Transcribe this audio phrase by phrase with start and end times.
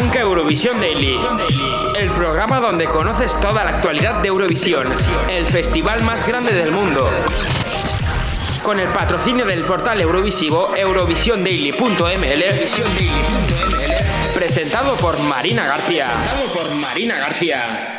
[0.00, 1.14] Eurovisión Daily,
[1.94, 4.88] el programa donde conoces toda la actualidad de Eurovisión,
[5.28, 7.10] el festival más grande del mundo.
[8.62, 12.44] Con el patrocinio del portal Eurovisivo eurovisiondaily.ml,
[14.34, 16.06] presentado por Marina García.
[16.06, 17.94] Presentado por Marina García.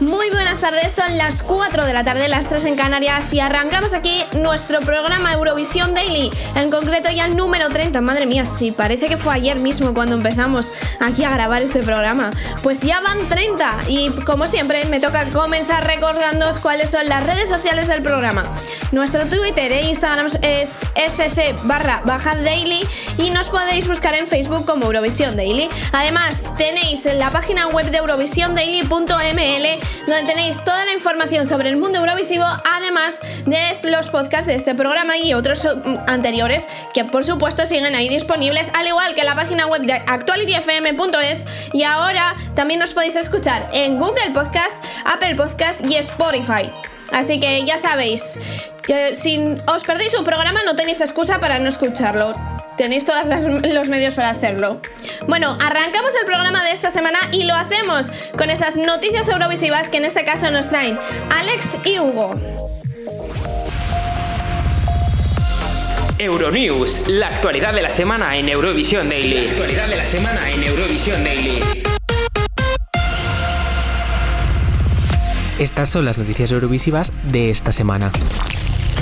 [0.00, 3.94] Muy buenas tardes, son las 4 de la tarde, las 3 en Canarias y arrancamos
[3.94, 8.00] aquí nuestro programa Eurovisión Daily, en concreto ya el número 30.
[8.00, 12.30] Madre mía, sí, parece que fue ayer mismo cuando empezamos aquí a grabar este programa.
[12.64, 17.48] Pues ya van 30 y como siempre me toca comenzar recordándoos cuáles son las redes
[17.48, 18.44] sociales del programa.
[18.92, 22.80] Nuestro Twitter e Instagram es sc barra baja daily
[23.18, 25.68] y nos podéis buscar en Facebook como Eurovisión Daily.
[25.92, 28.94] Además tenéis la página web de eurovisiondaily.ml
[30.06, 34.74] donde tenéis toda la información sobre el mundo eurovisivo, además de los podcasts de este
[34.74, 39.34] programa y otros mm, anteriores que por supuesto siguen ahí disponibles, al igual que la
[39.34, 45.84] página web de actualityfm.es y ahora también nos podéis escuchar en Google Podcast, Apple Podcast
[45.84, 46.70] y Spotify.
[47.12, 48.38] Así que ya sabéis,
[48.86, 52.32] que si os perdéis un programa no tenéis excusa para no escucharlo.
[52.76, 53.24] Tenéis todos
[53.62, 54.80] los medios para hacerlo.
[55.28, 59.98] Bueno, arrancamos el programa de esta semana y lo hacemos con esas noticias eurovisivas que
[59.98, 60.98] en este caso nos traen
[61.30, 62.34] Alex y Hugo.
[66.18, 69.46] Euronews, la actualidad de la semana en Eurovisión Daily.
[69.46, 71.93] La actualidad de la semana en Eurovisión Daily.
[75.58, 78.10] Estas son las noticias eurovisivas de esta semana.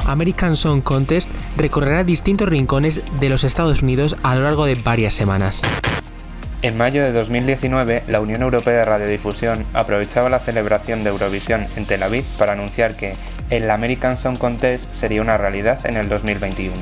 [0.06, 5.14] American Song Contest recorrerá distintos rincones de los Estados Unidos a lo largo de varias
[5.14, 5.62] semanas.
[6.60, 11.86] En mayo de 2019, la Unión Europea de Radiodifusión aprovechaba la celebración de Eurovisión en
[11.86, 13.14] Tel Aviv para anunciar que
[13.48, 16.74] el American Song Contest sería una realidad en el 2021.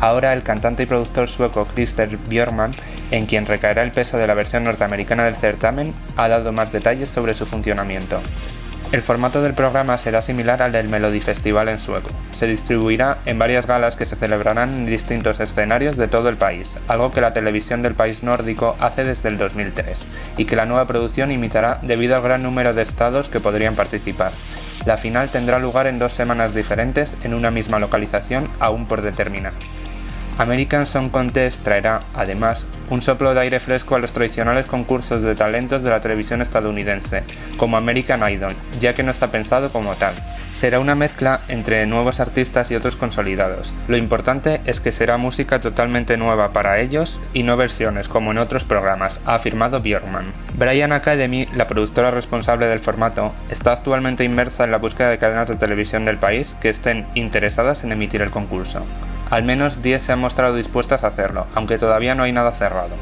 [0.00, 2.72] Ahora el cantante y productor sueco Christer Björkman,
[3.12, 7.08] en quien recaerá el peso de la versión norteamericana del certamen, ha dado más detalles
[7.08, 8.20] sobre su funcionamiento.
[8.94, 12.10] El formato del programa será similar al del Melody Festival en sueco.
[12.36, 16.70] Se distribuirá en varias galas que se celebrarán en distintos escenarios de todo el país,
[16.86, 19.98] algo que la televisión del país nórdico hace desde el 2003,
[20.36, 24.30] y que la nueva producción imitará debido al gran número de estados que podrían participar.
[24.86, 29.54] La final tendrá lugar en dos semanas diferentes en una misma localización aún por determinar.
[30.36, 35.36] American Song Contest traerá, además, un soplo de aire fresco a los tradicionales concursos de
[35.36, 37.22] talentos de la televisión estadounidense,
[37.56, 40.14] como American Idol, ya que no está pensado como tal.
[40.52, 43.72] Será una mezcla entre nuevos artistas y otros consolidados.
[43.86, 48.38] Lo importante es que será música totalmente nueva para ellos y no versiones como en
[48.38, 50.32] otros programas, ha afirmado Björkman.
[50.58, 55.48] Brian Academy, la productora responsable del formato, está actualmente inmersa en la búsqueda de cadenas
[55.48, 58.84] de televisión del país que estén interesadas en emitir el concurso.
[59.30, 62.94] Al menos 10 se han mostrado dispuestas a hacerlo, aunque todavía no hay nada cerrado.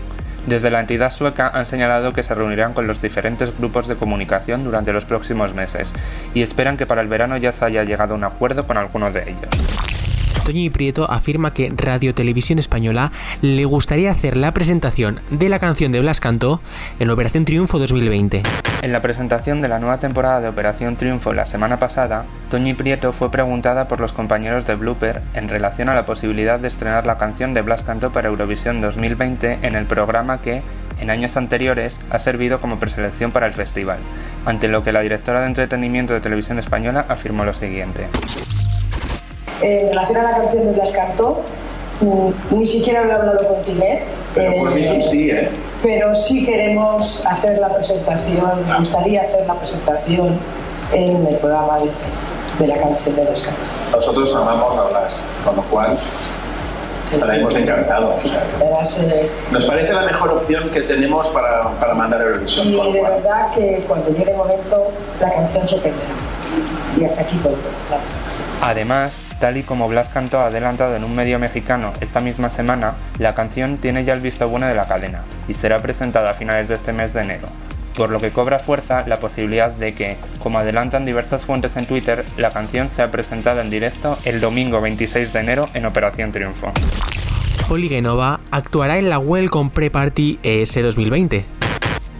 [0.46, 4.64] Desde la entidad sueca han señalado que se reunirán con los diferentes grupos de comunicación
[4.64, 5.92] durante los próximos meses
[6.34, 9.14] y esperan que para el verano ya se haya llegado a un acuerdo con algunos
[9.14, 10.01] de ellos.
[10.44, 15.92] Toñi Prieto afirma que Radio Televisión Española le gustaría hacer la presentación de la canción
[15.92, 16.60] de Blas Cantó
[16.98, 18.42] en Operación Triunfo 2020.
[18.82, 23.12] En la presentación de la nueva temporada de Operación Triunfo la semana pasada, Toñi Prieto
[23.12, 27.18] fue preguntada por los compañeros de Blooper en relación a la posibilidad de estrenar la
[27.18, 30.62] canción de Blas Cantó para Eurovisión 2020 en el programa que,
[31.00, 33.98] en años anteriores, ha servido como preselección para el festival,
[34.44, 38.08] ante lo que la directora de entretenimiento de Televisión Española afirmó lo siguiente
[39.62, 41.42] en relación a la canción de Blas Cantó,
[42.00, 44.02] mm, ni siquiera lo he hablado con Tinet.
[44.34, 45.50] Pero eh, sí, ¿eh?
[45.82, 50.38] Pero sí queremos hacer la presentación, nos gustaría hacer la presentación
[50.92, 51.78] en el programa
[52.58, 53.96] de, la canción de Blas Cantó.
[53.96, 55.98] Nosotros amamos a Blas, con lo cual
[57.12, 58.24] estaremos encantados.
[58.24, 62.68] Eh, nos parece la mejor opción que tenemos para, para mandar a Eurovisión.
[62.68, 64.90] Y de verdad que cuando llegue el momento
[65.20, 66.31] la canción sorprenderá.
[67.02, 67.56] Y hasta aquí todo.
[68.60, 72.94] Además, tal y como Blas Cantó ha adelantado en un medio mexicano esta misma semana,
[73.18, 76.68] la canción tiene ya el visto bueno de la cadena y será presentada a finales
[76.68, 77.48] de este mes de enero,
[77.96, 82.24] por lo que cobra fuerza la posibilidad de que, como adelantan diversas fuentes en Twitter,
[82.36, 86.70] la canción sea presentada en directo el domingo 26 de enero en Operación Triunfo.
[87.68, 91.61] Oli Genova actuará en la Welcome Pre-Party ES 2020.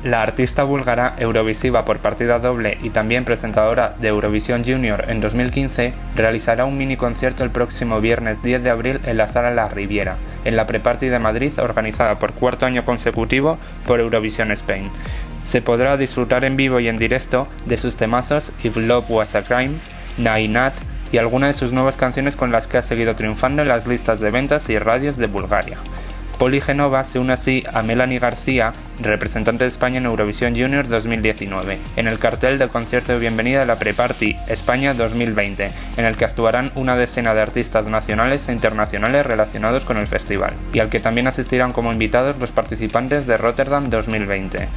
[0.05, 5.93] La artista búlgara Eurovisiva por partida doble y también presentadora de Eurovisión Junior en 2015
[6.17, 10.17] realizará un mini concierto el próximo viernes 10 de abril en la Sala La Riviera,
[10.45, 14.91] en la Pre-Party de Madrid organizada por cuarto año consecutivo por Eurovisión Spain.
[15.41, 19.43] Se podrá disfrutar en vivo y en directo de sus temazos If Love Was a
[19.43, 19.75] Crime,
[20.19, 20.75] Nainat
[21.13, 24.19] y algunas de sus nuevas canciones con las que ha seguido triunfando en las listas
[24.19, 25.79] de ventas y radios de Bulgaria.
[26.39, 31.79] Poli Genova se une así a Melanie García, representante de España en Eurovisión Junior 2019,
[31.97, 36.25] en el cartel del concierto de bienvenida de la Pre-Party España 2020, en el que
[36.25, 41.01] actuarán una decena de artistas nacionales e internacionales relacionados con el festival, y al que
[41.01, 44.69] también asistirán como invitados los participantes de Rotterdam 2020.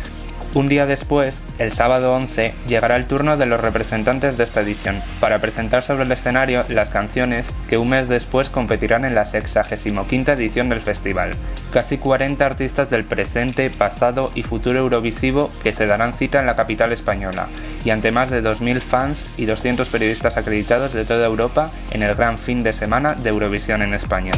[0.56, 5.02] Un día después, el sábado 11, llegará el turno de los representantes de esta edición,
[5.20, 10.06] para presentar sobre el escenario las canciones que un mes después competirán en la 65
[10.10, 11.34] edición del festival.
[11.74, 16.56] Casi 40 artistas del presente, pasado y futuro Eurovisivo que se darán cita en la
[16.56, 17.48] capital española,
[17.84, 22.16] y ante más de 2.000 fans y 200 periodistas acreditados de toda Europa en el
[22.16, 24.32] gran fin de semana de Eurovisión en España.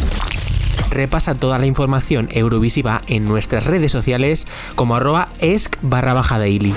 [0.92, 6.74] Repasa toda la información Eurovisiva en nuestras redes sociales como arroba esc barra baja daily.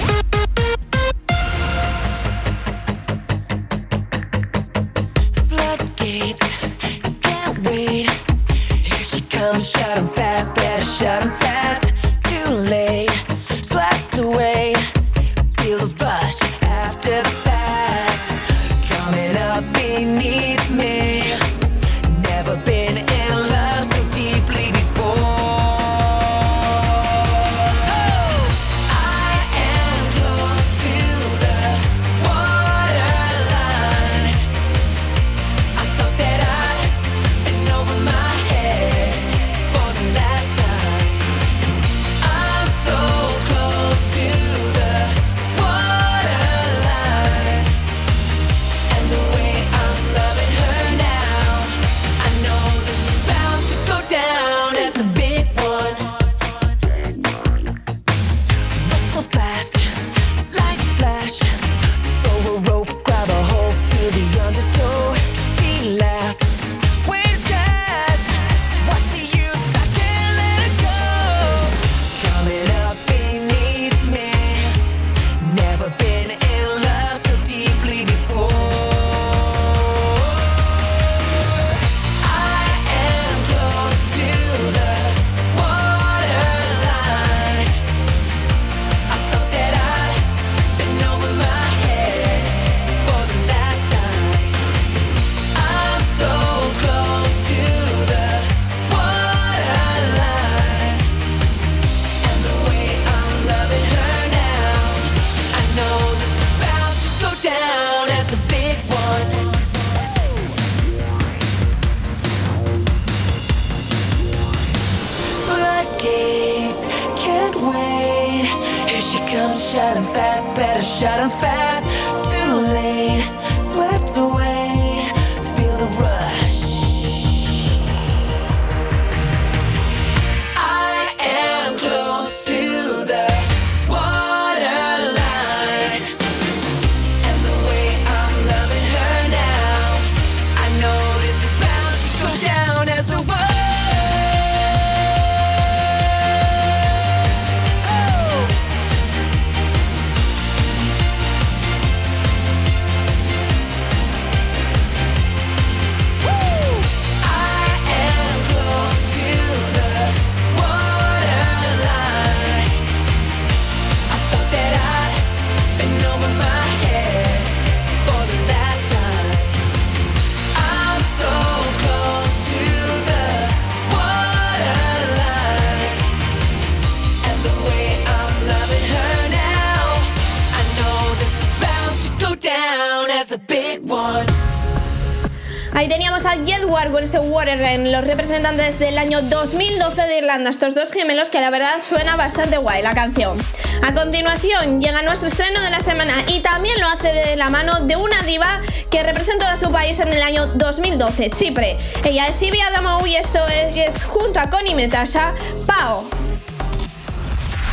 [187.50, 192.14] En los representantes del año 2012 de Irlanda, estos dos gemelos que la verdad suena
[192.14, 193.37] bastante guay la canción.
[193.83, 197.80] A continuación llega nuestro estreno de la semana y también lo hace de la mano
[197.80, 201.76] de una diva que representó a su país en el año 2012, Chipre.
[202.04, 205.35] Ella es Ivy Adamou y esto es, junto a Connie Metasha,
[205.66, 206.09] Pao.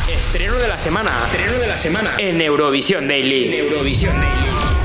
[0.08, 1.20] Estreno de la semana.
[1.30, 2.14] Estreno de la semana.
[2.18, 3.54] En Eurovisión Daily.
[3.54, 4.77] En Eurovisión Daily.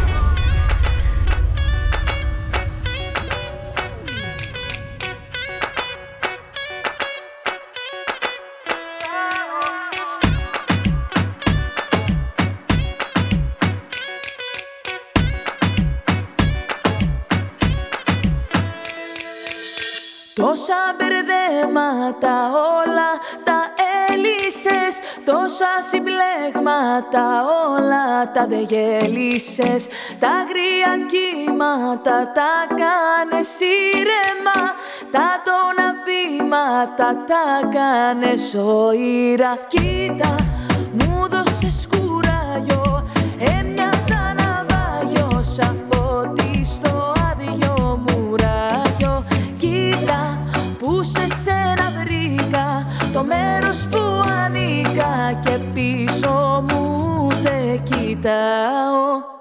[22.12, 23.70] Tosha verde mata hola ta
[24.10, 29.88] elis γύρισες Τόσα συμπλέγματα όλα τα δε γέλισες
[30.20, 34.62] Τα αγρία κύματα τα κάνες ήρεμα
[35.12, 40.36] Τα τόνα βήματα τα κάνες οήρα Κοίτα
[40.92, 42.03] μου δώσες κουράγιο
[58.24, 59.33] tão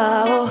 [0.00, 0.48] αγαπάω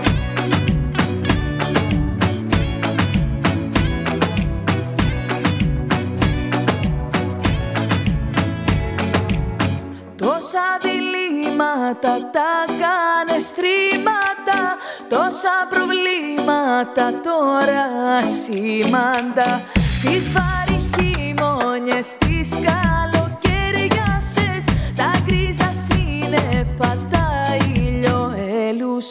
[10.18, 14.77] Τόσα διλήμματα τα κάνες τρήματα
[15.10, 17.86] Τόσα προβλήματα τώρα
[18.25, 19.62] σήμαντα
[20.01, 23.09] Τις βαριχήμονιες, τις καλοκαιριάσες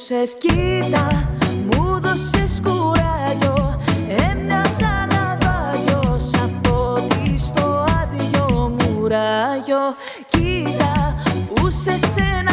[0.09, 1.29] ηλιοέλουσες Κοίτα,
[1.65, 9.95] μου δώσες κουράγιο Έμοιαζα ναυάγιο σαν φώτη στο άδειο μουράγιο
[10.31, 11.15] Κοίτα,
[11.55, 12.48] που σε σένα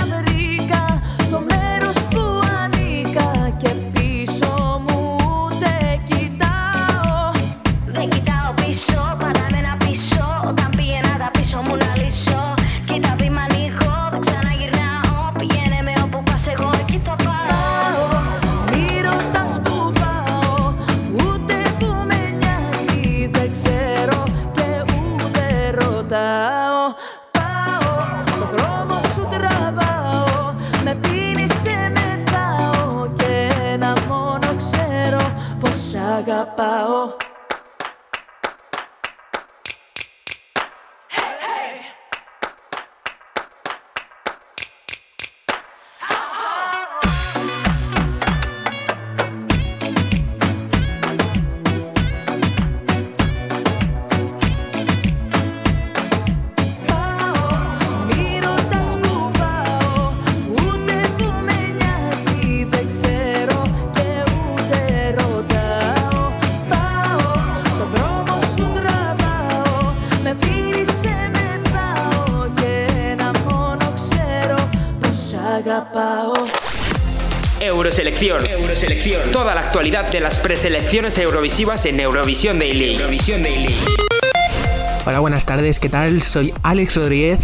[78.28, 78.62] Euroselección.
[78.62, 79.32] Euroselección.
[79.32, 82.96] Toda la actualidad de las preselecciones eurovisivas en Eurovisión Daily.
[82.96, 83.76] Eurovisión Daily.
[85.06, 86.24] Hola, buenas tardes, ¿qué tal?
[86.24, 87.40] Soy Alex Rodríguez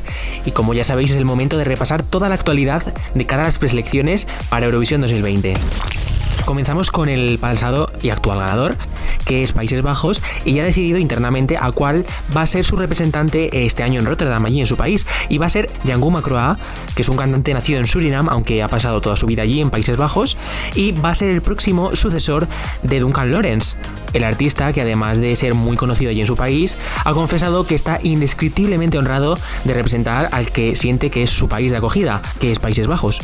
[0.46, 2.82] y como ya sabéis es el momento de repasar toda la actualidad
[3.14, 5.54] de cara a las preselecciones para Eurovisión 2020.
[6.46, 8.78] Comenzamos con el pasado y actual ganador,
[9.26, 12.06] que es Países Bajos, y ya ha decidido internamente a cuál
[12.36, 15.46] va a ser su representante este año en Rotterdam, allí en su país, y va
[15.46, 16.58] a ser Django Macroa,
[16.96, 19.70] que es un cantante nacido en Surinam, aunque ha pasado toda su vida allí en
[19.70, 20.38] Países Bajos,
[20.76, 22.48] y va a ser el próximo sucesor
[22.84, 23.78] de Duncan Lawrence,
[24.14, 27.76] el artista que además de ser muy conocido allí en su país, ha confesado que
[27.76, 32.52] está indescriptiblemente honrado de representar al que siente que es su país de acogida, que
[32.52, 33.22] es Países Bajos.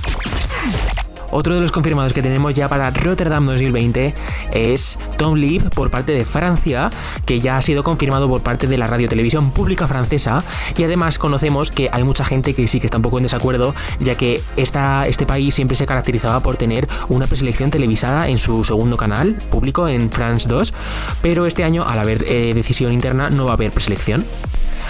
[1.30, 4.14] Otro de los confirmados que tenemos ya para Rotterdam 2020
[4.54, 6.90] es Tom Leeb por parte de Francia,
[7.26, 10.44] que ya ha sido confirmado por parte de la radiotelevisión pública francesa.
[10.78, 13.76] Y además conocemos que hay mucha gente que sí que está un poco en desacuerdo,
[14.00, 18.64] ya que esta, este país siempre se caracterizaba por tener una preselección televisada en su
[18.64, 20.74] segundo canal público, en France 2,
[21.22, 24.26] pero este año, al haber eh, decisión interna, no va a haber preselección.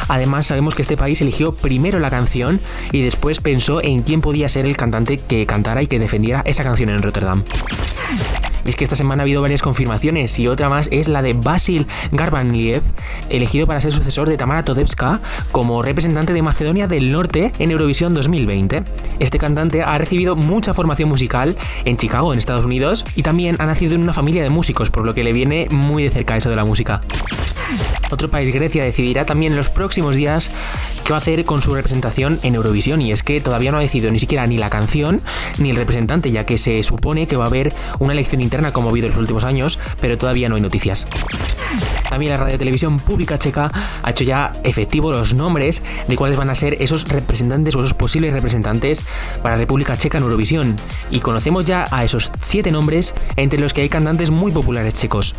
[0.08, 2.60] Además, sabemos que este país eligió primero la canción
[2.92, 6.64] y después pensó en quién podía ser el cantante que cantara y que defendiera esa
[6.64, 7.44] canción en Rotterdam.
[8.66, 11.88] Es que esta semana ha habido varias confirmaciones y otra más es la de Basil
[12.12, 12.82] Garbanliev,
[13.30, 15.22] elegido para ser sucesor de Tamara Todevska
[15.54, 18.84] como representante de Macedonia del Norte en Eurovisión 2020.
[19.20, 21.56] Este cantante ha recibido mucha formación musical
[21.86, 25.06] en Chicago, en Estados Unidos, y también ha nacido en una familia de músicos, por
[25.06, 27.00] lo que le viene muy de cerca eso de la música.
[28.10, 30.50] Otro país, Grecia, decidirá también en los próximos días
[31.04, 33.82] qué va a hacer con su representación en Eurovisión y es que todavía no ha
[33.82, 35.22] decidido ni siquiera ni la canción
[35.58, 38.88] ni el representante, ya que se supone que va a haber una elección interna como
[38.88, 41.06] ha habido en los últimos años, pero todavía no hay noticias.
[42.10, 43.70] También la Radio Televisión Pública Checa
[44.02, 47.94] ha hecho ya efectivo los nombres de cuáles van a ser esos representantes o esos
[47.94, 49.04] posibles representantes
[49.42, 50.76] para la República Checa en Eurovisión.
[51.12, 55.36] Y conocemos ya a esos siete nombres, entre los que hay cantantes muy populares checos.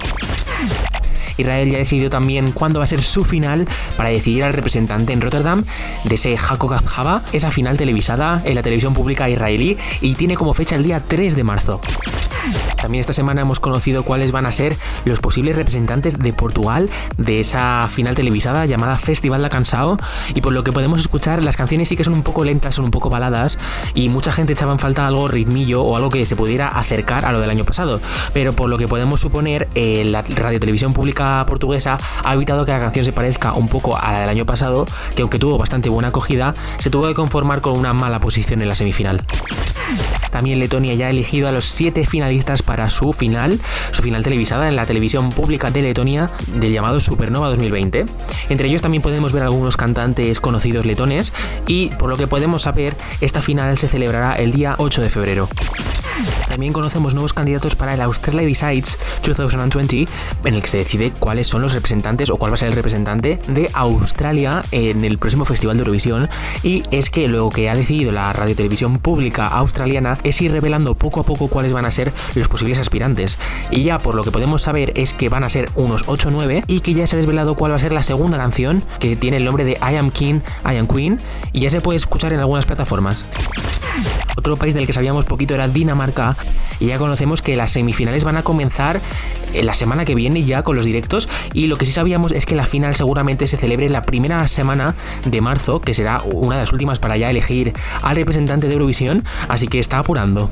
[1.39, 3.67] Israel ya ha decidido también cuándo va a ser su final
[3.97, 5.65] para decidir al representante en Rotterdam
[6.05, 10.55] de ese Jacob Haba, esa final televisada en la televisión pública israelí y tiene como
[10.55, 11.81] fecha el día 3 de marzo.
[12.81, 17.41] También esta semana hemos conocido cuáles van a ser los posibles representantes de Portugal de
[17.41, 19.99] esa final televisada llamada Festival da Cansao
[20.35, 22.85] y por lo que podemos escuchar las canciones sí que son un poco lentas, son
[22.85, 23.59] un poco baladas
[23.95, 27.33] y mucha gente echaba en falta algo ritmillo o algo que se pudiera acercar a
[27.33, 28.01] lo del año pasado,
[28.33, 32.73] pero por lo que podemos suponer eh, la radio televisión pública portuguesa ha evitado que
[32.73, 35.89] la canción se parezca un poco a la del año pasado, que aunque tuvo bastante
[35.89, 39.25] buena acogida, se tuvo que conformar con una mala posición en la semifinal.
[40.31, 43.59] También Letonia ya ha elegido a los siete finalistas para su final,
[43.93, 48.05] su final televisada en la televisión pública de Letonia del llamado Supernova 2020.
[48.51, 51.33] Entre ellos también podemos ver algunos cantantes conocidos letones
[51.67, 55.49] y por lo que podemos saber, esta final se celebrará el día 8 de febrero.
[56.59, 60.09] También conocemos nuevos candidatos para el Australia Decides 2020,
[60.43, 62.75] en el que se decide cuáles son los representantes o cuál va a ser el
[62.75, 66.29] representante de Australia en el próximo Festival de Eurovisión.
[66.65, 71.21] Y es que lo que ha decidido la radiotelevisión pública australiana es ir revelando poco
[71.21, 73.39] a poco cuáles van a ser los posibles aspirantes.
[73.71, 76.31] Y ya por lo que podemos saber es que van a ser unos 8 o
[76.33, 79.15] 9 y que ya se ha desvelado cuál va a ser la segunda canción que
[79.15, 81.21] tiene el nombre de I Am King, I Am Queen
[81.53, 83.27] y ya se puede escuchar en algunas plataformas.
[84.39, 86.37] Otro país del que sabíamos poquito era Dinamarca
[86.81, 89.01] y ya conocemos que las semifinales van a comenzar
[89.53, 92.47] eh, la semana que viene ya con los directos y lo que sí sabíamos es
[92.47, 96.63] que la final seguramente se celebre la primera semana de marzo, que será una de
[96.63, 100.51] las últimas para ya elegir al representante de Eurovisión, así que está apurando.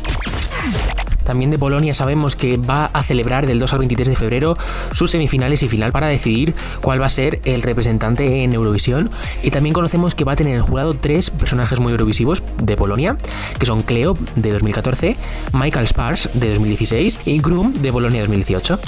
[1.26, 4.56] También de Polonia sabemos que va a celebrar del 2 al 23 de febrero
[4.92, 9.10] sus semifinales y final para decidir cuál va a ser el representante en Eurovisión.
[9.42, 12.76] Y también conocemos que va a tener en el jurado tres personajes muy eurovisivos de
[12.76, 13.16] Polonia,
[13.58, 15.16] que son Cleo de 2014,
[15.52, 18.78] Michael Spars de 2016 y Grum de Polonia 2018.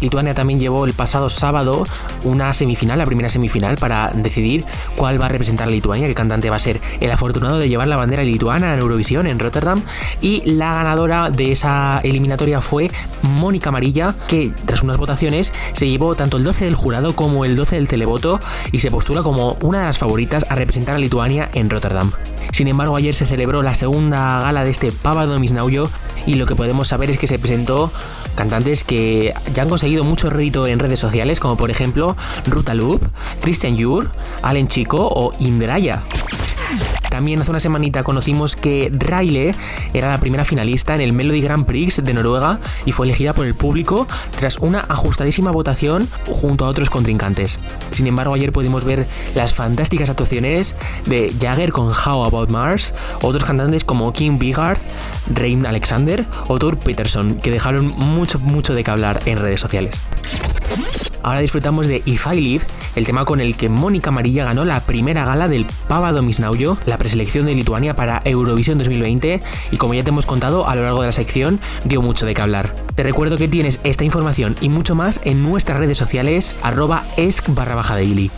[0.00, 1.86] Lituania también llevó el pasado sábado
[2.24, 4.64] una semifinal, la primera semifinal, para decidir
[4.96, 7.88] cuál va a representar a Lituania, qué cantante va a ser el afortunado de llevar
[7.88, 9.82] la bandera lituana en Eurovisión en Rotterdam.
[10.20, 12.90] Y la ganadora de esa eliminatoria fue
[13.22, 17.56] Mónica Amarilla, que tras unas votaciones se llevó tanto el 12 del jurado como el
[17.56, 18.40] 12 del televoto
[18.72, 22.12] y se postula como una de las favoritas a representar a Lituania en Rotterdam.
[22.52, 25.88] Sin embargo, ayer se celebró la segunda gala de este Pavado Misnauyo
[26.26, 27.92] y lo que podemos saber es que se presentó
[28.34, 32.16] cantantes que ya han conseguido mucho rédito en redes sociales, como por ejemplo
[32.46, 33.02] Ruta Loop,
[33.40, 34.10] Christian Jur,
[34.42, 36.02] Allen Chico o Indraya.
[37.10, 39.54] También hace una semanita conocimos que Raile
[39.92, 43.46] era la primera finalista en el Melody Grand Prix de Noruega y fue elegida por
[43.46, 44.06] el público
[44.38, 47.58] tras una ajustadísima votación junto a otros contrincantes.
[47.90, 50.74] Sin embargo, ayer pudimos ver las fantásticas actuaciones
[51.06, 54.78] de Jagger con How About Mars, otros cantantes como Kim Bigard,
[55.34, 60.00] Rain Alexander o Thor Peterson, que dejaron mucho, mucho de qué hablar en redes sociales.
[61.22, 62.64] Ahora disfrutamos de If I Live,
[62.96, 66.98] el tema con el que Mónica Amarilla ganó la primera gala del Pava Domisnaujo, la
[66.98, 71.00] preselección de Lituania para Eurovisión 2020, y como ya te hemos contado a lo largo
[71.00, 72.74] de la sección, dio mucho de qué hablar.
[72.94, 77.48] Te recuerdo que tienes esta información y mucho más en nuestras redes sociales, arroba esc
[77.48, 78.30] barra baja daily.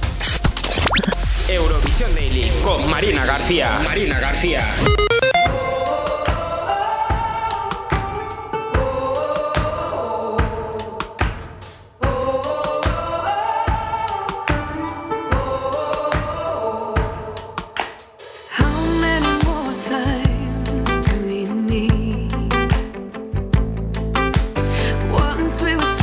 [1.48, 3.80] Eurovisión Daily con Marina García.
[3.84, 4.64] Marina García.
[25.62, 26.01] We were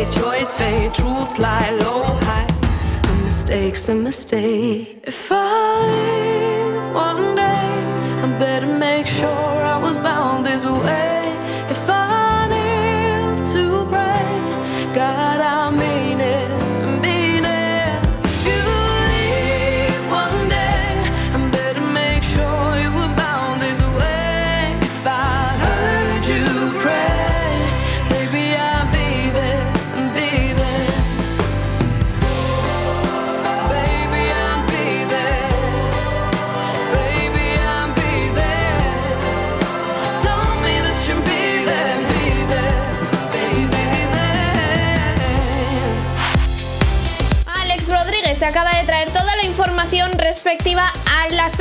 [0.00, 0.29] love,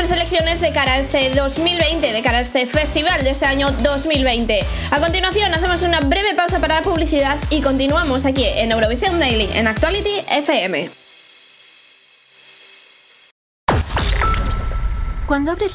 [0.10, 3.72] las preselecciones de cara a este 2020, de cara a este festival de este año
[3.72, 4.66] 2020.
[4.90, 9.50] A continuación hacemos una breve pausa para la publicidad y continuamos aquí en Eurovisión Daily,
[9.54, 10.99] en Actuality FM.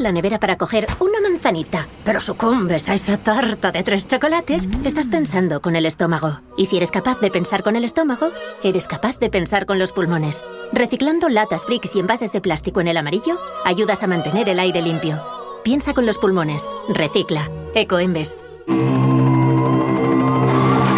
[0.01, 5.09] La nevera para coger una manzanita, pero sucumbes a esa tarta de tres chocolates, estás
[5.09, 6.41] pensando con el estómago.
[6.57, 8.31] Y si eres capaz de pensar con el estómago,
[8.63, 10.45] eres capaz de pensar con los pulmones.
[10.73, 14.83] Reciclando latas, bricks y envases de plástico en el amarillo, ayudas a mantener el aire
[14.83, 15.23] limpio.
[15.63, 16.69] Piensa con los pulmones.
[16.89, 17.51] Recicla.
[17.75, 18.37] Ecoembes.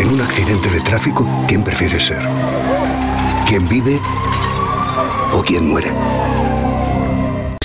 [0.00, 2.22] En un accidente de tráfico, ¿quién prefiere ser?
[3.48, 3.98] ¿Quién vive
[5.32, 5.90] o quién muere?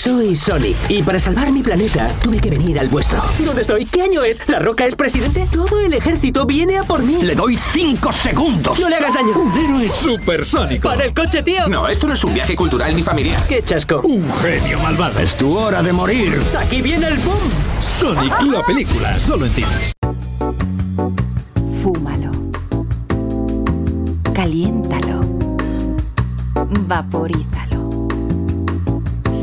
[0.03, 3.21] Soy Sonic y para salvar mi planeta tuve que venir al vuestro.
[3.45, 3.85] ¿Dónde estoy?
[3.85, 4.41] ¿Qué año es?
[4.49, 5.47] ¿La Roca es presidente?
[5.51, 7.21] Todo el ejército viene a por mí.
[7.21, 8.79] Le doy 5 segundos.
[8.79, 9.37] No le hagas daño.
[9.37, 10.89] Un héroe supersónico.
[10.89, 11.67] ¡Para el coche, tío!
[11.67, 13.45] No, esto no es un viaje cultural ni familiar.
[13.45, 14.01] ¡Qué chasco!
[14.03, 15.19] Un genio malvado.
[15.19, 16.41] Es tu hora de morir.
[16.57, 17.37] ¡Aquí viene el boom!
[17.79, 19.93] Sonic, la película, solo en cines.
[21.83, 22.31] Fúmalo.
[24.33, 25.21] Caliéntalo.
[26.87, 27.60] Vaporízalo.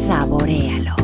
[0.09, 0.97] Saboréalo.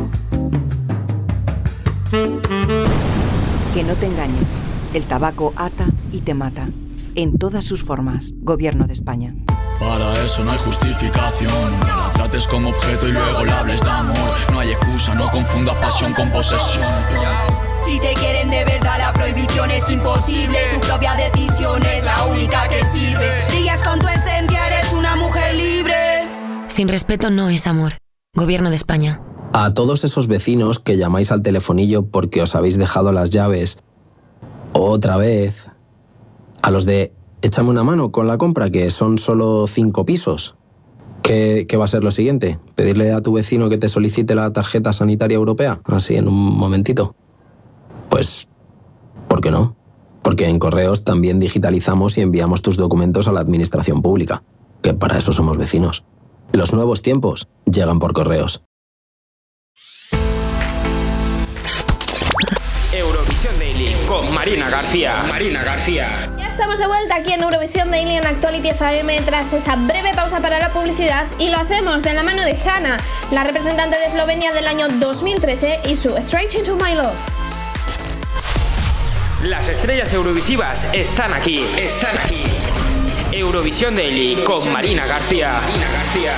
[3.75, 4.47] Que no te engañen.
[4.95, 6.69] El tabaco ata y te mata.
[7.14, 8.33] En todas sus formas.
[8.37, 9.35] Gobierno de España.
[9.79, 11.81] Para eso no hay justificación.
[11.81, 14.17] Que la trates como objeto y luego le hables de amor.
[14.51, 16.87] No hay excusa, no confundas pasión con posesión.
[17.83, 20.57] Si te quieren de verdad, la prohibición es imposible.
[20.73, 23.45] Tu propia decisión es la única que sirve.
[23.51, 25.95] Brillas con tu esencia, eres una mujer libre.
[26.69, 27.93] Sin respeto no es amor.
[28.35, 29.20] Gobierno de España.
[29.53, 33.79] A todos esos vecinos que llamáis al telefonillo porque os habéis dejado las llaves
[34.73, 35.70] otra vez.
[36.61, 40.57] A los de échame una mano con la compra, que son solo cinco pisos.
[41.23, 42.59] ¿Qué, qué va a ser lo siguiente?
[42.75, 45.81] ¿Pedirle a tu vecino que te solicite la tarjeta sanitaria europea?
[45.85, 47.14] Así en un momentito.
[48.09, 48.49] Pues,
[49.29, 49.77] ¿por qué no?
[50.23, 54.42] Porque en correos también digitalizamos y enviamos tus documentos a la administración pública,
[54.83, 56.05] que para eso somos vecinos.
[56.55, 58.62] Los nuevos tiempos llegan por correos.
[62.93, 65.25] Eurovisión Daily con Marina García.
[65.25, 66.31] Marina García.
[66.38, 70.40] Ya estamos de vuelta aquí en Eurovisión Daily en Actuality FM tras esa breve pausa
[70.40, 72.99] para la publicidad y lo hacemos de la mano de Hanna,
[73.33, 77.19] la representante de Eslovenia del año 2013 y su Straight Into My Love.
[79.43, 82.45] Las estrellas eurovisivas están aquí, están aquí.
[83.44, 85.61] Eurovisión Daily con Marina García.
[85.61, 86.33] Marina García.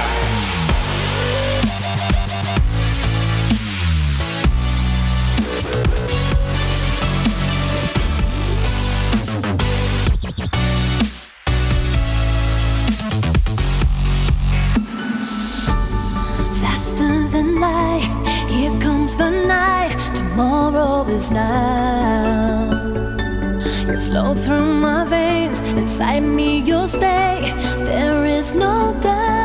[16.60, 18.02] Faster than light,
[18.48, 19.96] here comes the night.
[20.14, 22.68] Tomorrow is now.
[23.86, 25.25] You flow through my veins,
[25.96, 27.40] inside me you'll stay.
[27.86, 29.35] There is no doubt.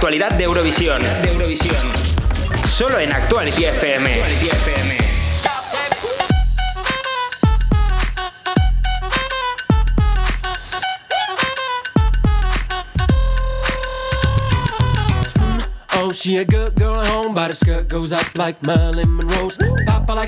[0.00, 1.02] Actualidad de Eurovisión.
[1.02, 1.76] De Eurovisión.
[2.66, 4.22] Solo en Actuality FM.
[15.98, 19.29] Oh, she a good girl at home, but her skirt goes up like Marilyn Monroe's.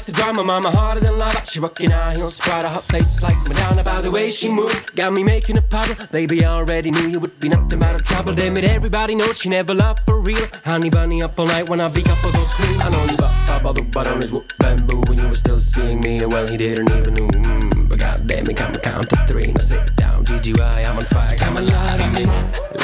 [0.03, 1.47] Likes to drama, mama harder than lava.
[1.47, 4.97] She rockin' high heels, of her face like Madonna by the way she moved.
[4.97, 6.45] Got me making a puddle, baby.
[6.45, 8.35] I already knew you would be nothing but a trouble.
[8.35, 10.45] Damn it, everybody knows she never loved for real.
[10.65, 12.83] Honey bunny up all night when I beat up all those queens.
[12.83, 13.17] I know you
[13.65, 16.19] all the butt on his whoop bamboo when you were still seeing me.
[16.19, 17.29] And well, he didn't even know.
[17.29, 17.72] Mm,
[18.03, 19.53] but goddamn it, come count to three.
[19.53, 21.23] Now sit down, GGY, I'm on fire.
[21.23, 22.27] So come and lie to me,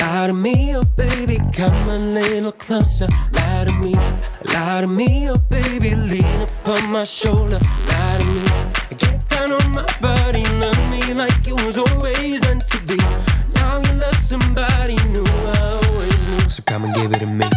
[0.01, 3.07] lie to me, oh baby, come a little closer.
[3.33, 3.95] Lie to me,
[4.55, 7.59] lie to me, oh baby, lean upon my shoulder.
[7.89, 12.67] Lie to me, get down on my body, love me like it was always meant
[12.67, 12.97] to be.
[13.55, 16.49] Now you love somebody new, I always knew.
[16.49, 17.49] So come and give it to me.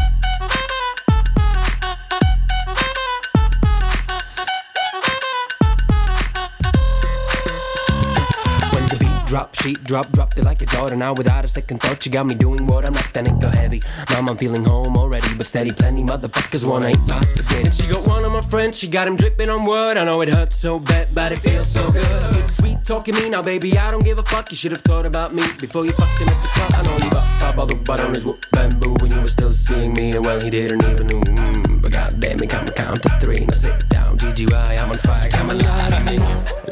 [9.32, 12.06] Drop, sheet drop, drop it like it's order now without a second thought.
[12.06, 13.82] You got me doing what I'm not, that ain't go heavy.
[14.12, 15.72] Mom, I'm feeling home already, but steady.
[15.72, 17.64] Plenty motherfuckers wanna eat my spaghetti.
[17.64, 19.96] And she got one of my friends, she got him dripping on wood.
[19.96, 22.50] I know it hurts so bad, but it feels so good.
[22.50, 23.78] Sweet talking me now, baby.
[23.78, 24.52] I don't give a fuck.
[24.52, 26.72] You should have thought about me before you fucked him at the club.
[26.76, 30.12] I know you got the butt on his bamboo when you were still seeing me.
[30.12, 31.22] And well, he didn't even know.
[31.22, 33.46] Mm, goddamn it, come count to three.
[33.46, 35.16] Now sit down, GGY, I'm on fire.
[35.16, 36.18] So come and lie to me,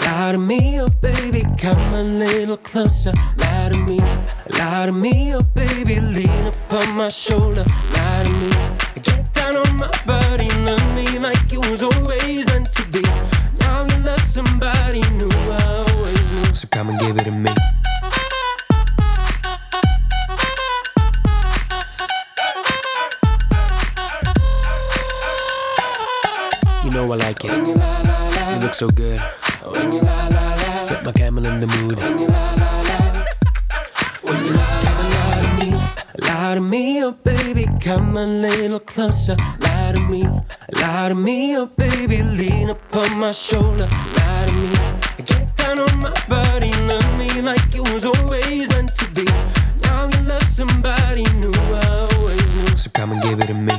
[0.06, 3.12] lie to me, oh baby, come a little closer.
[3.38, 4.00] Lie to me,
[4.58, 7.66] lie to me, oh baby, lean upon my shoulder.
[7.94, 8.50] Lie to me,
[9.04, 13.02] get down on my body, love me like it was always meant to be.
[13.60, 16.54] Now you love somebody new, I always knew.
[16.54, 17.52] So come and give it to me.
[27.00, 27.52] Know I like it.
[27.52, 29.20] You look so good.
[30.78, 31.98] Set my camel in the mood.
[32.02, 32.18] When
[34.46, 35.70] you lie to me,
[36.28, 39.36] lie to me, oh baby, come a little closer.
[39.60, 40.24] Lie to me,
[40.82, 43.88] lie to me, oh baby, lean upon my shoulder.
[44.18, 48.94] Lie to me, get down on my body, love me like it was always meant
[48.96, 49.26] to be.
[49.84, 52.78] Now you love somebody new, I always knew.
[52.78, 53.74] So come and give it to me.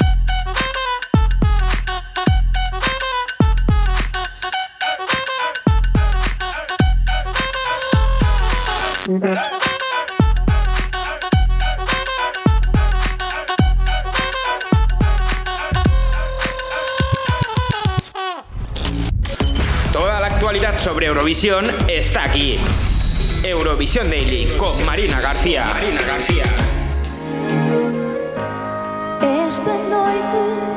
[21.00, 22.58] Sobre Eurovisión está aquí.
[23.42, 25.64] Eurovisión Daily con Marina García.
[25.72, 26.44] Marina García.
[29.46, 30.69] Esta noite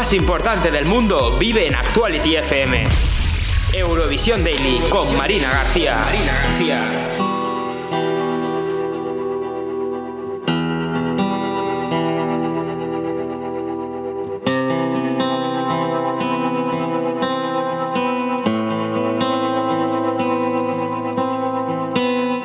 [0.00, 2.86] más importante del mundo vive en Actuality FM.
[3.74, 5.98] Eurovisión Daily con Marina García.
[6.06, 6.80] Marina García.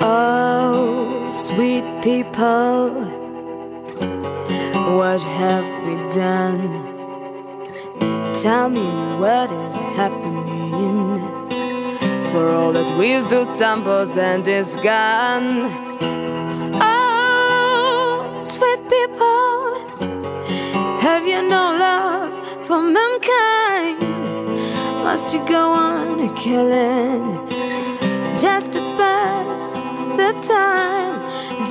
[0.01, 1.31] Oh,
[2.01, 2.89] people,
[4.97, 6.94] what have we done?
[8.41, 8.87] Tell me
[9.19, 11.17] what is happening.
[12.31, 15.67] For all that we've built temples and is gone.
[16.81, 19.63] Oh, sweet people,
[20.99, 22.33] have you no love
[22.67, 23.99] for mankind?
[25.03, 27.45] Must you go on killing?
[28.37, 29.73] just to pass
[30.17, 31.15] the time.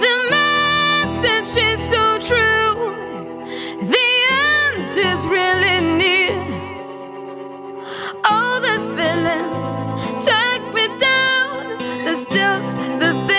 [0.00, 2.73] The message is so true.
[4.96, 6.38] Is really near.
[8.25, 9.81] All these feelings
[10.25, 11.79] take me down.
[12.04, 13.33] The stills, the things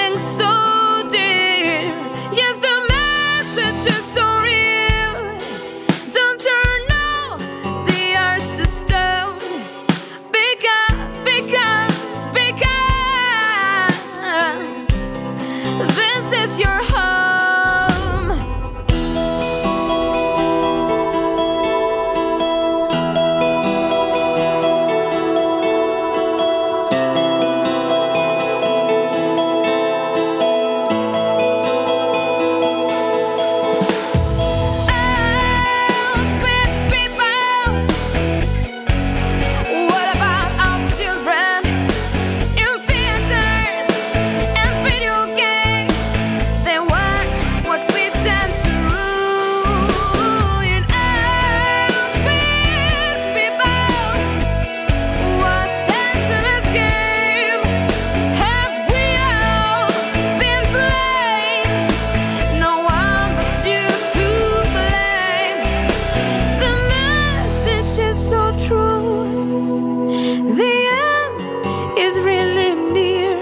[72.15, 73.37] is really near.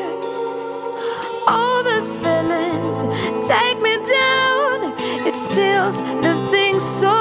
[1.47, 3.01] All those feelings
[3.47, 4.93] take me down.
[5.27, 7.12] It steals the things so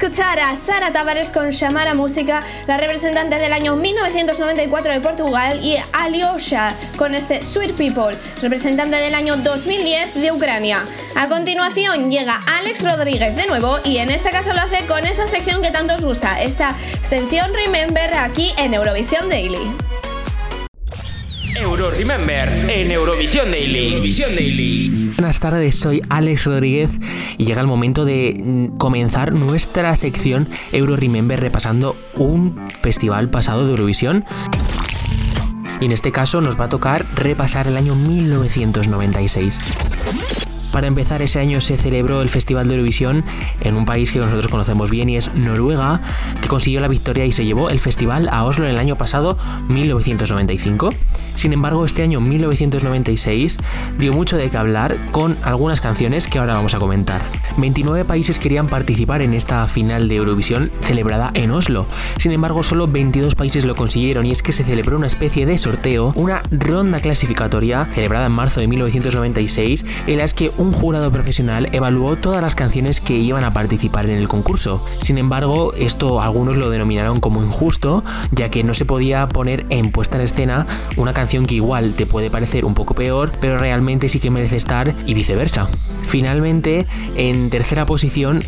[0.00, 5.76] escuchar a Sara Tavares con Shamara Música, la representante del año 1994 de Portugal, y
[5.92, 10.82] Alyosha con este Sweet People, representante del año 2010 de Ucrania.
[11.16, 15.26] A continuación llega Alex Rodríguez de nuevo y en este caso lo hace con esa
[15.26, 19.89] sección que tanto os gusta, esta sección Remember aquí en Eurovisión Daily.
[21.56, 23.94] Euro Remember en Eurovisión Daily.
[23.94, 25.12] Eurovisión Daily.
[25.16, 26.90] Buenas tardes, soy Alex Rodríguez
[27.38, 33.64] y llega el momento de mm, comenzar nuestra sección Euro Remember repasando un festival pasado
[33.64, 34.24] de Eurovisión.
[35.80, 39.58] Y en este caso nos va a tocar repasar el año 1996.
[40.72, 43.24] Para empezar, ese año se celebró el Festival de Eurovisión
[43.60, 46.00] en un país que nosotros conocemos bien y es Noruega,
[46.40, 49.36] que consiguió la victoria y se llevó el festival a Oslo en el año pasado,
[49.68, 50.90] 1995.
[51.34, 53.58] Sin embargo, este año 1996
[53.98, 57.20] dio mucho de qué hablar con algunas canciones que ahora vamos a comentar.
[57.56, 61.86] 29 países querían participar en esta final de Eurovisión celebrada en Oslo.
[62.18, 65.58] Sin embargo, solo 22 países lo consiguieron y es que se celebró una especie de
[65.58, 71.68] sorteo, una ronda clasificatoria celebrada en marzo de 1996 en las que un jurado profesional
[71.72, 74.84] evaluó todas las canciones que iban a participar en el concurso.
[75.00, 79.90] Sin embargo, esto algunos lo denominaron como injusto, ya que no se podía poner en
[79.90, 84.08] puesta en escena una canción que igual te puede parecer un poco peor, pero realmente
[84.08, 85.68] sí que merece estar y viceversa.
[86.06, 86.86] Finalmente,
[87.16, 88.42] en En tercera posición,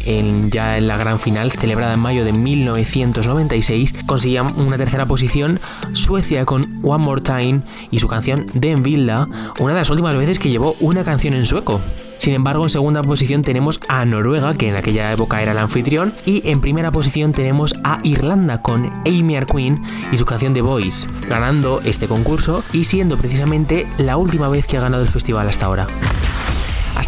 [0.50, 5.60] ya en la gran final, celebrada en mayo de 1996, conseguían una tercera posición
[5.94, 9.28] Suecia con One More Time y su canción Den Villa,
[9.58, 11.80] una de las últimas veces que llevó una canción en sueco.
[12.18, 16.12] Sin embargo, en segunda posición tenemos a Noruega, que en aquella época era el anfitrión,
[16.26, 19.82] y en primera posición tenemos a Irlanda con Amy Queen
[20.12, 24.76] y su canción The Voice, ganando este concurso y siendo precisamente la última vez que
[24.76, 25.86] ha ganado el festival hasta ahora.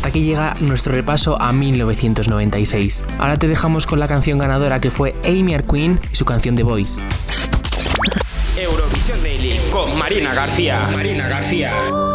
[0.04, 3.02] Hasta aquí llega nuestro repaso a 1996.
[3.18, 6.62] Ahora te dejamos con la canción ganadora que fue Amy Queen y su canción The
[6.62, 7.00] Voice.
[8.54, 10.90] Eurovisión Daily con Marina García.
[10.92, 12.13] Marina García.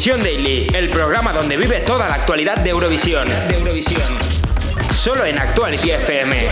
[0.00, 3.28] Eurovisión Daily, el programa donde vive toda la actualidad de Eurovisión.
[3.28, 4.00] De Eurovisión.
[4.94, 6.48] Solo en Actuality FM.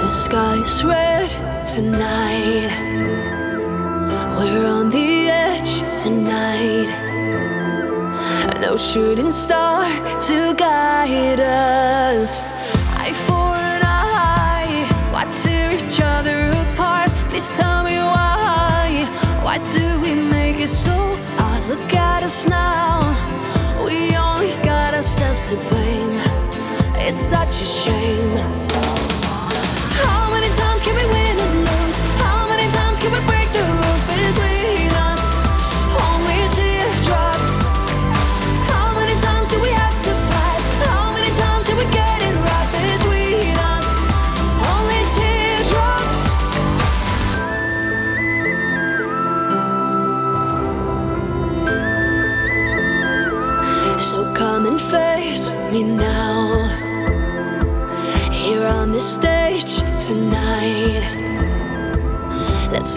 [0.00, 1.28] The sky's red
[1.66, 2.72] tonight.
[4.38, 6.88] We're on the edge tonight.
[8.62, 9.84] No shooting star
[10.28, 12.57] to guide us.
[19.72, 20.96] Do we make it so
[21.36, 21.68] hard?
[21.68, 23.00] Look at us now.
[23.84, 26.12] We only got ourselves to blame.
[26.96, 28.67] It's such a shame.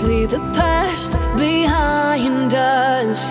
[0.04, 3.30] Leave the past behind us.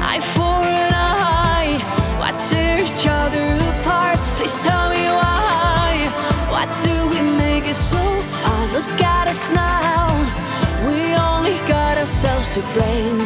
[0.00, 1.78] eye for an eye.
[2.18, 4.16] Why tear each other apart?
[4.36, 6.08] Please tell me why.
[6.52, 8.02] Why do we make it so
[8.44, 8.72] hard?
[8.72, 10.08] Look at us now.
[10.86, 13.20] We only got ourselves to blame.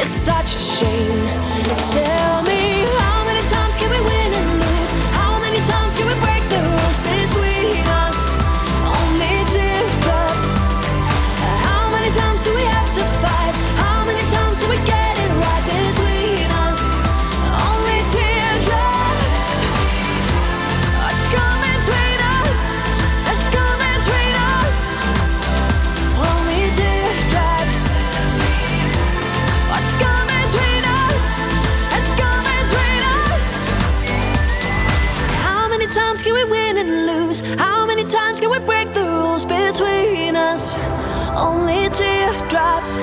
[0.00, 1.22] It's such a shame.
[1.90, 2.57] Tell me
[42.48, 42.96] teardrops.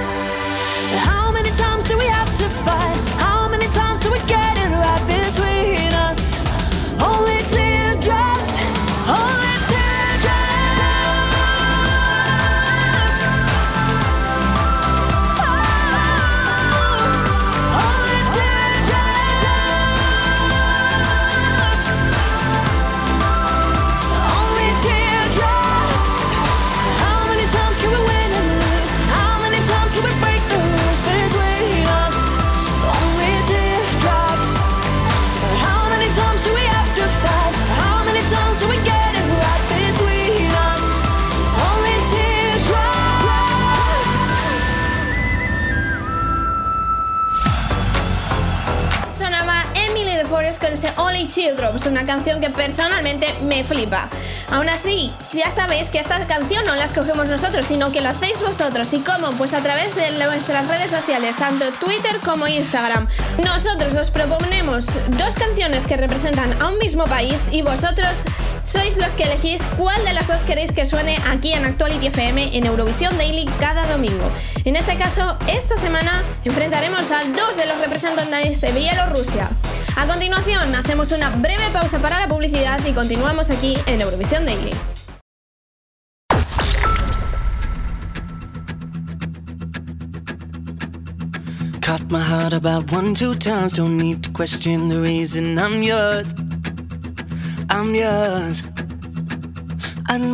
[1.05, 2.24] How many times do we have
[51.15, 54.09] Only Teardrops, una canción que personalmente me flipa.
[54.51, 58.41] Aún así, ya sabéis que esta canción no la escogemos nosotros, sino que lo hacéis
[58.41, 58.91] vosotros.
[58.93, 59.31] ¿Y cómo?
[59.37, 63.07] Pues a través de nuestras redes sociales, tanto Twitter como Instagram.
[63.45, 64.87] Nosotros os proponemos
[65.17, 68.17] dos canciones que representan a un mismo país y vosotros
[68.65, 72.57] sois los que elegís cuál de las dos queréis que suene aquí en Actuality FM
[72.57, 74.29] en Eurovisión Daily cada domingo.
[74.65, 79.49] En este caso, esta semana enfrentaremos a dos de los representantes de Bielorrusia.
[79.95, 84.71] A continuación, hacemos una breve pausa para la publicidad y continuamos aquí en Eurovisión Daily.
[91.81, 93.73] Cut my heart about one, two times.
[93.73, 96.35] Don't need to question the reason I'm yours.
[97.69, 98.63] I'm yours.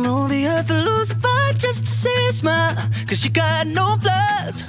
[0.02, 2.74] Move the earth a fight just to see a smile.
[3.06, 4.66] Cause you got no flaws.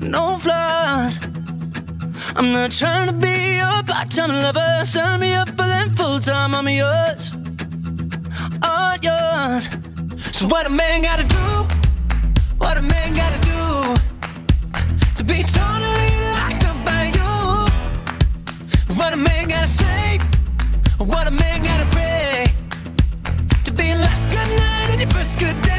[0.00, 1.39] No flaws.
[2.36, 4.84] I'm not trying to be your part time lover.
[4.84, 6.54] Sign me up for them full time.
[6.54, 7.32] I'm yours.
[8.62, 9.68] All yours.
[10.36, 11.46] So, what a man gotta do?
[12.58, 13.50] What a man gotta do?
[15.20, 18.94] to be totally locked up by you.
[18.96, 20.18] What a man gotta say,
[20.96, 22.46] what a man gotta pray
[23.64, 25.69] to be last good night and your first good day.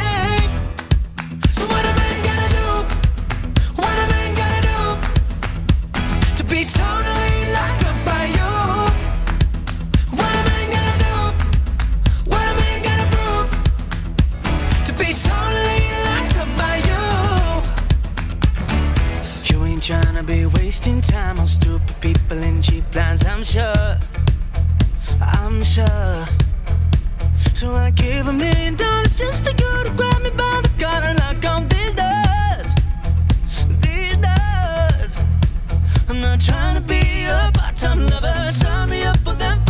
[21.11, 23.97] Time on stupid people and cheap plans, I'm sure.
[25.19, 26.25] I'm sure.
[27.53, 31.11] So I give a million dollars just for you to grab me by the collar
[31.11, 32.69] and knock on these doors.
[33.83, 35.11] These doors.
[36.07, 38.51] I'm not trying to be a part-time lover.
[38.53, 39.60] Sign me up for them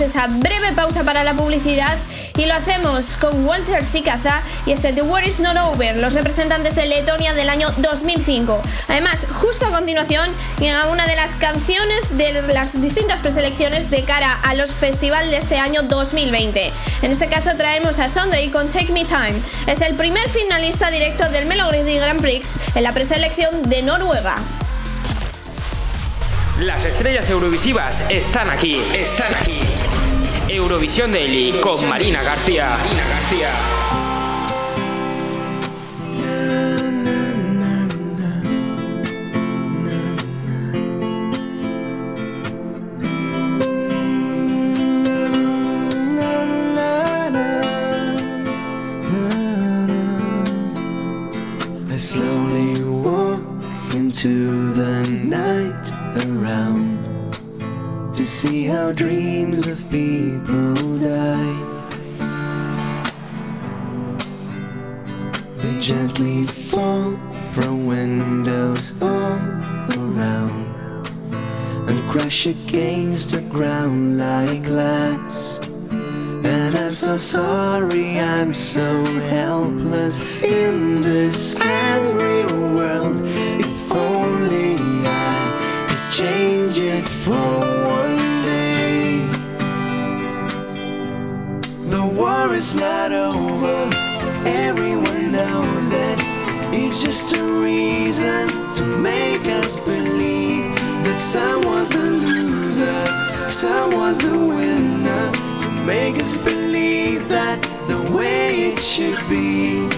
[0.00, 1.96] esa breve pausa para la publicidad
[2.36, 6.74] y lo hacemos con Walter Sikaza y este The War Is Not Over, los representantes
[6.74, 8.62] de Letonia del año 2005.
[8.88, 14.38] Además, justo a continuación, llega una de las canciones de las distintas preselecciones de cara
[14.42, 16.72] a los festivales de este año 2020.
[17.02, 19.34] En este caso traemos a Sunday con Take Me Time.
[19.66, 24.36] Es el primer finalista directo del Melody Grand Prix en la preselección de Noruega.
[26.60, 29.60] Las estrellas eurovisivas están aquí, están aquí.
[30.60, 32.76] Eurovisión Daily con Marina García.
[32.76, 34.09] Marina García.
[73.50, 75.58] Ground like glass.
[75.90, 79.79] And I'm so sorry, I'm so helpless
[108.90, 109.88] should be.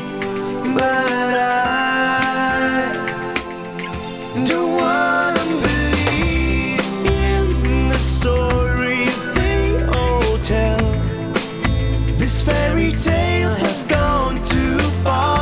[0.75, 2.93] But I
[4.45, 10.85] don't wanna believe in the story they all tell.
[12.19, 15.42] This fairy tale has gone too far.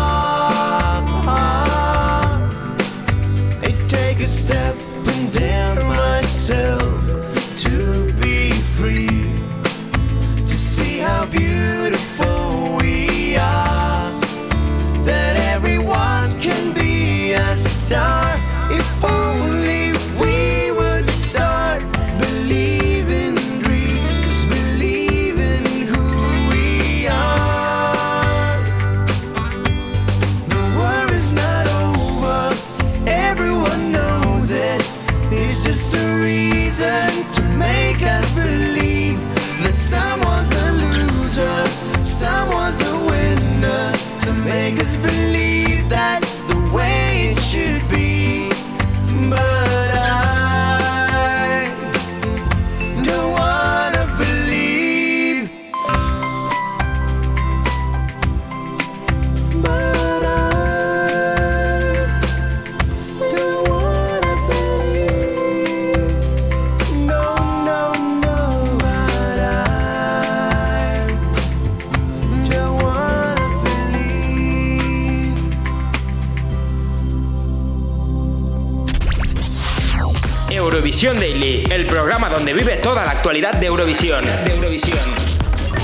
[82.50, 84.24] Donde vive toda la actualidad de Eurovisión.
[84.24, 84.98] De Eurovisión.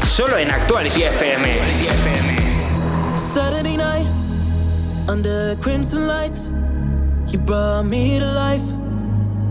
[0.05, 1.59] Solo en Actuality FM.
[3.15, 4.07] Saturday night,
[5.09, 6.51] under crimson lights,
[7.29, 8.65] you brought me to life.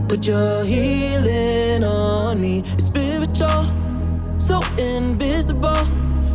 [0.09, 2.63] Put your healing on me.
[2.77, 3.63] Spiritual,
[4.37, 5.87] so invisible.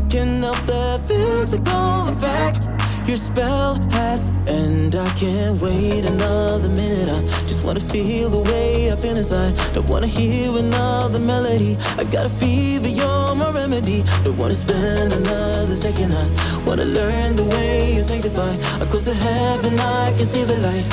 [0.08, 2.68] Can help the physical effect.
[3.06, 7.28] Your spell has, and I can't wait another minute.
[7.70, 9.54] Wanna feel the way I feel inside.
[9.74, 11.76] Don't wanna hear another melody.
[11.98, 14.02] I got a fever, you're my remedy.
[14.24, 16.12] Don't wanna spend another second.
[16.12, 16.26] I
[16.66, 18.54] wanna learn the way you sanctify.
[18.80, 20.84] I'm close to heaven, I can see the light.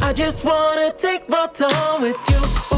[0.00, 2.73] I just wanna take my time with you.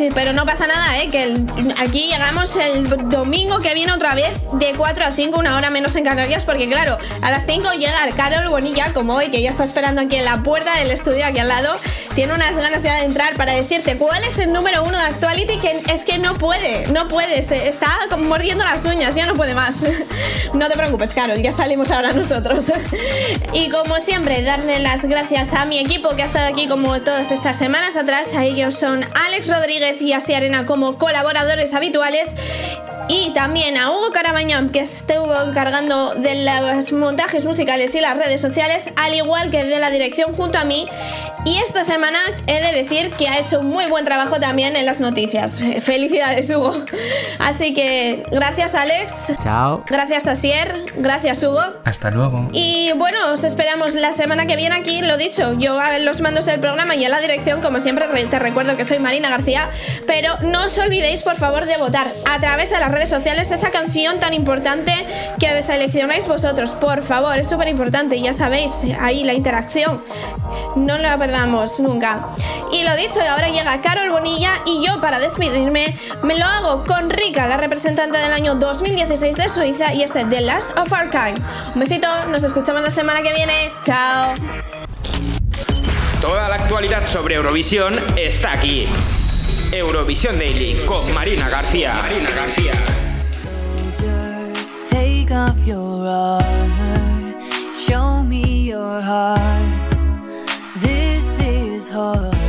[0.00, 1.10] Sí, pero no pasa nada, ¿eh?
[1.10, 1.34] Que
[1.78, 5.94] aquí llegamos el domingo que viene otra vez de 4 a 5, una hora menos
[5.94, 9.50] en Canarias, porque claro, a las 5 llega el Carol Bonilla, como hoy, que ya
[9.50, 11.76] está esperando aquí en la puerta del estudio, aquí al lado.
[12.20, 15.56] Tiene unas ganas ya de entrar para decirte cuál es el número uno de Actuality,
[15.56, 19.54] que es que no puede, no puede, se- está mordiendo las uñas, ya no puede
[19.54, 19.76] más.
[20.52, 22.64] No te preocupes, Carol, ya salimos ahora nosotros.
[23.54, 27.32] Y como siempre, darle las gracias a mi equipo que ha estado aquí como todas
[27.32, 28.34] estas semanas atrás.
[28.34, 32.28] A ellos son Alex Rodríguez y Asi Arena como colaboradores habituales.
[33.08, 38.40] Y también a Hugo Carabañán, que estuvo encargando de los montajes musicales y las redes
[38.40, 40.86] sociales, al igual que de la dirección junto a mí.
[41.44, 44.84] Y esta semana he de decir que ha hecho un muy buen trabajo también en
[44.84, 45.62] las noticias.
[45.80, 46.84] Felicidades, Hugo.
[47.38, 49.32] Así que gracias, Alex.
[49.42, 49.82] Chao.
[49.88, 50.84] Gracias, Asier.
[50.96, 51.62] Gracias, Hugo.
[51.84, 52.46] Hasta luego.
[52.52, 56.44] Y bueno, os esperamos la semana que viene aquí, lo dicho, yo a los mandos
[56.44, 59.68] del programa y a la dirección, como siempre re- te recuerdo que soy Marina García,
[60.06, 63.70] pero no os olvidéis por favor de votar a través de las redes sociales esa
[63.70, 64.92] canción tan importante
[65.38, 70.02] que seleccionáis vosotros, por favor, es súper importante, ya sabéis, ahí la interacción,
[70.76, 72.26] no la perdamos nunca.
[72.72, 77.08] Y lo dicho, ahora llega Carol Bonilla y yo para despedirme me lo hago con
[77.08, 81.40] Rika, la representante del año 2016 de Suiza y este The Last of Our Kind.
[81.74, 83.70] Un besito, nos escuchamos la semana que viene.
[83.84, 84.34] Chao.
[86.20, 88.88] Toda la actualidad sobre Eurovisión está aquí.
[89.70, 91.94] Eurovisión Daily con Marina García.
[91.94, 92.72] Marina García.
[94.88, 97.40] Take off your armor,
[97.78, 99.69] show me your heart.
[101.80, 102.39] This is hard,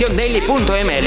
[0.00, 1.06] eurovisiondaily.ml.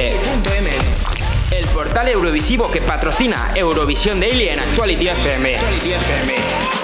[1.52, 6.83] El portal eurovisivo que patrocina Eurovisión Daily en Actuality FM.